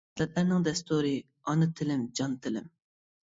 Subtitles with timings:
[0.11, 1.11] خىسلەتلەرنىڭ دەستۇرى،
[1.51, 2.73] ئانا تىلىم جان تىلىم.